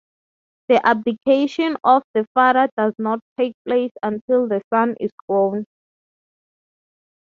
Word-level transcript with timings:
The 0.67 0.83
abdication 0.83 1.77
of 1.83 2.01
the 2.15 2.25
father 2.33 2.67
does 2.75 2.93
not 2.97 3.19
take 3.37 3.53
place 3.67 3.91
until 4.01 4.47
the 4.47 4.63
son 4.73 4.95
is 4.99 5.11
grown. 5.29 5.63